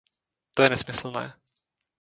To 0.55 0.63
je 0.65 0.69
nesmyslné. 0.69 1.33